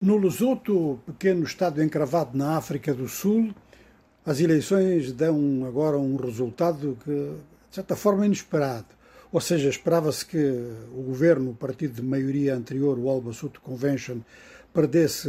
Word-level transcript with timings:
No 0.00 0.16
Lesoto, 0.16 1.00
pequeno 1.04 1.42
estado 1.42 1.82
encravado 1.82 2.38
na 2.38 2.56
África 2.56 2.94
do 2.94 3.08
Sul, 3.08 3.52
as 4.24 4.38
eleições 4.38 5.10
dão 5.10 5.64
agora 5.66 5.98
um 5.98 6.14
resultado 6.14 6.96
que, 7.02 7.10
de 7.10 7.74
certa 7.74 7.96
forma, 7.96 8.24
inesperado. 8.24 8.86
Ou 9.32 9.40
seja, 9.40 9.68
esperava-se 9.68 10.24
que 10.24 10.38
o 10.94 11.02
governo, 11.02 11.50
o 11.50 11.54
partido 11.54 11.94
de 11.94 12.02
maioria 12.02 12.54
anterior, 12.54 12.96
o 12.96 13.08
All 13.08 13.20
Basotho 13.20 13.60
Convention, 13.60 14.18
perdesse 14.78 15.28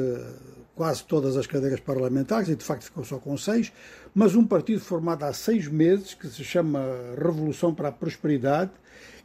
quase 0.75 1.03
todas 1.03 1.35
as 1.35 1.47
cadeiras 1.47 1.79
parlamentares 1.79 2.49
e 2.49 2.55
de 2.55 2.63
facto 2.63 2.83
ficou 2.83 3.03
só 3.03 3.17
com 3.17 3.35
seis, 3.35 3.73
mas 4.13 4.35
um 4.35 4.45
partido 4.45 4.79
formado 4.79 5.23
há 5.23 5.33
seis 5.33 5.67
meses, 5.67 6.13
que 6.13 6.27
se 6.27 6.43
chama 6.43 6.79
Revolução 7.17 7.73
para 7.73 7.89
a 7.89 7.91
Prosperidade, 7.91 8.69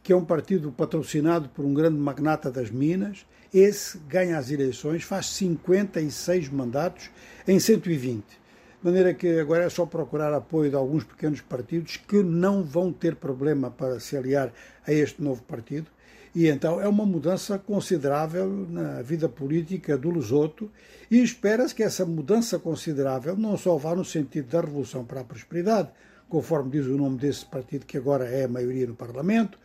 que 0.01 0.11
é 0.11 0.15
um 0.15 0.25
partido 0.25 0.71
patrocinado 0.71 1.47
por 1.49 1.63
um 1.63 1.75
grande 1.75 1.99
magnata 1.99 2.49
das 2.49 2.71
Minas, 2.71 3.23
esse 3.53 3.99
ganha 4.09 4.39
as 4.39 4.49
eleições, 4.49 5.03
faz 5.03 5.27
56 5.27 6.49
mandatos 6.49 7.11
em 7.47 7.59
120. 7.59 8.23
De 8.23 8.35
maneira 8.81 9.13
que 9.13 9.39
agora 9.39 9.65
é 9.65 9.69
só 9.69 9.85
procurar 9.85 10.33
apoio 10.33 10.71
de 10.71 10.75
alguns 10.75 11.03
pequenos 11.03 11.39
partidos 11.39 11.97
que 11.97 12.23
não 12.23 12.63
vão 12.63 12.91
ter 12.91 13.15
problema 13.15 13.69
para 13.69 13.99
se 13.99 14.17
aliar 14.17 14.51
a 14.87 14.91
este 14.91 15.21
novo 15.21 15.43
partido. 15.43 15.85
E 16.35 16.49
então 16.49 16.81
é 16.81 16.87
uma 16.87 17.05
mudança 17.05 17.57
considerável 17.57 18.67
na 18.69 19.01
vida 19.01 19.29
política 19.29 19.97
do 19.97 20.11
Lesoto 20.11 20.69
e 21.09 21.23
espera-se 21.23 21.73
que 21.73 21.81
essa 21.81 22.05
mudança 22.05 22.59
considerável 22.59 23.37
não 23.37 23.57
só 23.57 23.77
vá 23.77 23.95
no 23.95 24.03
sentido 24.03 24.49
da 24.49 24.59
revolução 24.59 25.05
para 25.05 25.21
a 25.21 25.23
prosperidade, 25.23 25.89
conforme 26.27 26.71
diz 26.71 26.87
o 26.87 26.97
nome 26.97 27.17
desse 27.17 27.45
partido 27.45 27.85
que 27.85 27.97
agora 27.97 28.25
é 28.25 28.43
a 28.43 28.49
maioria 28.49 28.85
no 28.85 28.95
Parlamento, 28.95 29.57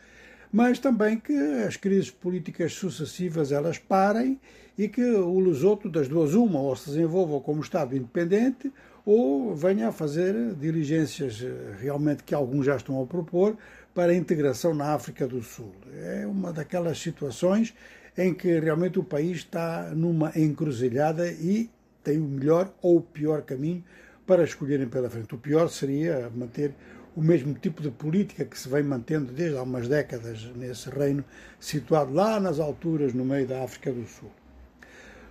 mas 0.52 0.78
também 0.78 1.18
que 1.18 1.32
as 1.66 1.76
crises 1.76 2.10
políticas 2.10 2.72
sucessivas 2.72 3.52
elas 3.52 3.78
parem 3.78 4.40
e 4.76 4.88
que 4.88 5.04
o 5.04 5.38
Lesoto, 5.38 5.88
das 5.88 6.08
duas 6.08 6.34
uma, 6.34 6.60
ou 6.60 6.74
se 6.74 6.90
desenvolva 6.90 7.40
como 7.40 7.60
Estado 7.60 7.96
independente 7.96 8.72
ou 9.04 9.54
venha 9.54 9.88
a 9.88 9.92
fazer 9.92 10.54
diligências 10.54 11.42
eh, 11.42 11.76
realmente 11.80 12.22
que 12.22 12.34
alguns 12.34 12.66
já 12.66 12.76
estão 12.76 13.02
a 13.02 13.06
propor 13.06 13.56
para 13.94 14.12
a 14.12 14.14
integração 14.14 14.74
na 14.74 14.92
África 14.94 15.26
do 15.26 15.42
Sul. 15.42 15.72
É 16.02 16.26
uma 16.26 16.52
daquelas 16.52 16.98
situações 16.98 17.74
em 18.16 18.34
que 18.34 18.58
realmente 18.58 18.98
o 18.98 19.04
país 19.04 19.38
está 19.38 19.90
numa 19.94 20.32
encruzilhada 20.36 21.30
e 21.30 21.70
tem 22.02 22.18
o 22.18 22.24
melhor 22.24 22.72
ou 22.82 22.98
o 22.98 23.02
pior 23.02 23.42
caminho 23.42 23.84
para 24.26 24.44
escolherem 24.44 24.88
pela 24.88 25.10
frente. 25.10 25.34
O 25.34 25.38
pior 25.38 25.68
seria 25.68 26.30
manter 26.34 26.72
o 27.16 27.22
mesmo 27.22 27.54
tipo 27.54 27.82
de 27.82 27.90
política 27.90 28.44
que 28.44 28.58
se 28.58 28.68
vem 28.68 28.82
mantendo 28.82 29.32
desde 29.32 29.56
há 29.56 29.62
umas 29.62 29.88
décadas 29.88 30.44
nesse 30.56 30.88
reino, 30.88 31.24
situado 31.58 32.12
lá 32.12 32.38
nas 32.38 32.60
alturas, 32.60 33.12
no 33.12 33.24
meio 33.24 33.46
da 33.46 33.64
África 33.64 33.92
do 33.92 34.06
Sul. 34.06 34.30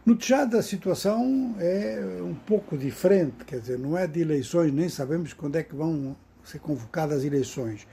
No 0.05 0.15
Tchad 0.15 0.55
a 0.55 0.63
situação 0.63 1.55
é 1.59 1.99
um 2.21 2.33
pouco 2.33 2.77
diferente, 2.77 3.45
quer 3.45 3.59
dizer, 3.59 3.77
não 3.77 3.97
é 3.97 4.07
de 4.07 4.21
eleições, 4.21 4.71
nem 4.71 4.89
sabemos 4.89 5.33
quando 5.33 5.57
é 5.57 5.63
que 5.63 5.75
vão 5.75 6.15
ser 6.43 6.59
convocadas 6.59 7.23
eleições, 7.23 7.85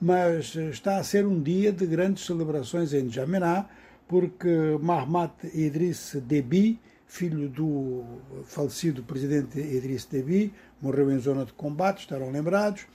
mas 0.00 0.54
está 0.56 0.96
a 0.96 1.04
ser 1.04 1.26
um 1.26 1.40
dia 1.40 1.70
de 1.70 1.86
grandes 1.86 2.24
celebrações 2.24 2.92
em 2.92 3.02
N'Djamena, 3.02 3.68
porque 4.08 4.48
Mahamat 4.80 5.32
Idriss 5.54 6.16
Deby, 6.20 6.80
filho 7.06 7.48
do 7.48 8.04
falecido 8.44 9.02
presidente 9.02 9.60
Idriss 9.60 10.06
Deby, 10.06 10.52
morreu 10.80 11.12
em 11.12 11.18
zona 11.18 11.44
de 11.44 11.52
combate, 11.52 12.00
estarão 12.00 12.30
lembrados, 12.30 12.86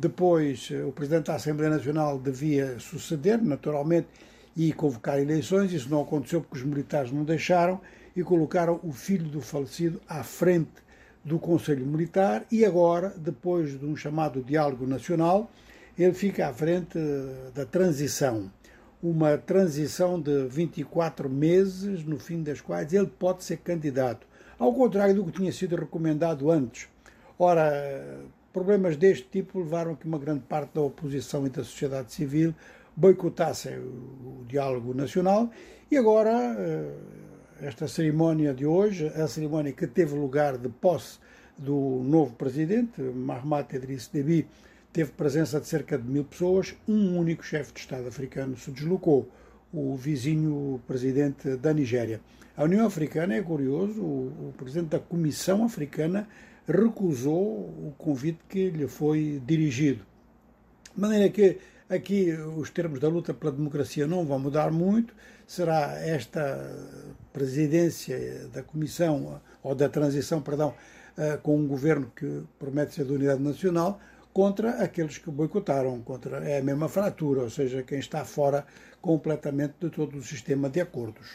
depois, 0.00 0.70
eh, 0.72 0.82
o 0.82 0.92
Presidente 0.92 1.26
da 1.26 1.34
Assembleia 1.34 1.70
Nacional 1.70 2.18
devia 2.18 2.78
suceder, 2.78 3.38
naturalmente, 3.42 4.08
e 4.56 4.72
convocar 4.72 5.18
eleições. 5.18 5.74
Isso 5.74 5.90
não 5.90 6.00
aconteceu 6.00 6.40
porque 6.40 6.56
os 6.56 6.64
militares 6.64 7.12
não 7.12 7.22
deixaram 7.22 7.78
e 8.16 8.22
colocaram 8.22 8.80
o 8.82 8.92
filho 8.92 9.28
do 9.28 9.42
falecido 9.42 10.00
à 10.08 10.22
frente 10.22 10.72
do 11.22 11.38
Conselho 11.38 11.84
Militar. 11.84 12.46
E 12.50 12.64
agora, 12.64 13.12
depois 13.14 13.78
de 13.78 13.84
um 13.84 13.94
chamado 13.94 14.42
diálogo 14.42 14.86
nacional, 14.86 15.50
ele 15.98 16.14
fica 16.14 16.48
à 16.48 16.54
frente 16.54 16.96
eh, 16.96 17.50
da 17.54 17.66
transição. 17.66 18.50
Uma 19.02 19.36
transição 19.36 20.18
de 20.18 20.46
24 20.46 21.28
meses, 21.28 22.02
no 22.06 22.18
fim 22.18 22.42
das 22.42 22.62
quais 22.62 22.90
ele 22.94 23.06
pode 23.18 23.44
ser 23.44 23.58
candidato, 23.58 24.26
ao 24.58 24.72
contrário 24.72 25.14
do 25.14 25.26
que 25.26 25.32
tinha 25.32 25.52
sido 25.52 25.76
recomendado 25.76 26.50
antes. 26.50 26.88
Ora, 27.38 27.70
Problemas 28.52 28.96
deste 28.96 29.26
tipo 29.28 29.60
levaram 29.60 29.92
a 29.92 29.96
que 29.96 30.06
uma 30.06 30.18
grande 30.18 30.40
parte 30.40 30.74
da 30.74 30.80
oposição 30.80 31.46
e 31.46 31.50
da 31.50 31.62
sociedade 31.62 32.12
civil 32.12 32.54
boicotassem 32.96 33.78
o, 33.78 34.40
o 34.40 34.44
diálogo 34.48 34.92
nacional 34.92 35.50
e 35.90 35.96
agora 35.96 36.56
eh, 36.58 36.92
esta 37.62 37.86
cerimónia 37.86 38.52
de 38.52 38.66
hoje, 38.66 39.06
a 39.08 39.28
cerimónia 39.28 39.72
que 39.72 39.86
teve 39.86 40.14
lugar 40.14 40.58
de 40.58 40.68
posse 40.68 41.18
do 41.56 42.02
novo 42.04 42.34
presidente, 42.34 43.00
Mahamat 43.00 43.72
Idriss 43.74 44.08
Deby, 44.08 44.46
teve 44.92 45.12
presença 45.12 45.60
de 45.60 45.66
cerca 45.66 45.96
de 45.96 46.08
mil 46.08 46.24
pessoas, 46.24 46.74
um 46.88 47.18
único 47.18 47.44
chefe 47.44 47.72
de 47.72 47.80
Estado 47.80 48.08
africano 48.08 48.56
se 48.56 48.70
deslocou, 48.70 49.28
o 49.72 49.94
vizinho 49.94 50.80
presidente 50.86 51.56
da 51.56 51.72
Nigéria. 51.72 52.20
A 52.56 52.64
União 52.64 52.84
Africana 52.84 53.34
é 53.34 53.42
curioso, 53.42 54.00
o, 54.00 54.48
o 54.48 54.54
presidente 54.56 54.88
da 54.88 54.98
Comissão 54.98 55.64
Africana 55.64 56.28
recusou 56.70 57.42
o 57.42 57.94
convite 57.98 58.40
que 58.48 58.70
lhe 58.70 58.86
foi 58.86 59.42
dirigido. 59.44 60.04
De 60.94 61.00
maneira 61.00 61.28
que 61.28 61.58
aqui 61.88 62.32
os 62.32 62.70
termos 62.70 63.00
da 63.00 63.08
luta 63.08 63.34
pela 63.34 63.52
democracia 63.52 64.06
não 64.06 64.24
vão 64.24 64.38
mudar 64.38 64.70
muito, 64.70 65.14
será 65.46 65.98
esta 65.98 66.58
presidência 67.32 68.48
da 68.52 68.62
Comissão, 68.62 69.40
ou 69.62 69.74
da 69.74 69.88
transição, 69.88 70.40
perdão, 70.40 70.74
eh, 71.16 71.38
com 71.42 71.56
um 71.56 71.66
governo 71.66 72.10
que 72.14 72.42
promete 72.58 72.94
ser 72.94 73.04
de 73.04 73.12
unidade 73.12 73.42
nacional, 73.42 74.00
contra 74.32 74.82
aqueles 74.82 75.18
que 75.18 75.30
boicotaram, 75.30 76.00
contra 76.02 76.38
é 76.48 76.60
a 76.60 76.62
mesma 76.62 76.88
fratura, 76.88 77.42
ou 77.42 77.50
seja, 77.50 77.82
quem 77.82 77.98
está 77.98 78.24
fora 78.24 78.64
completamente 79.00 79.74
de 79.80 79.90
todo 79.90 80.16
o 80.16 80.22
sistema 80.22 80.70
de 80.70 80.80
acordos. 80.80 81.28